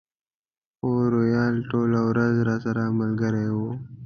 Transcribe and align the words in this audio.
خو 0.77 0.89
روهیال 1.13 1.55
ټوله 1.69 1.99
ورځ 2.09 2.35
راسره 2.49 2.83
ملګری 2.99 3.47
و. 3.55 3.57